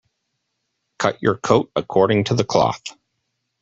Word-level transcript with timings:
Cut 0.97 1.21
your 1.21 1.35
coat 1.37 1.69
according 1.75 2.23
to 2.23 2.33
the 2.33 2.43
cloth. 2.43 2.81